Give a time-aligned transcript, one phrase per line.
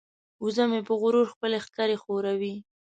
[0.43, 2.55] وزه مې په غرور خپلې ښکرې ښوروي.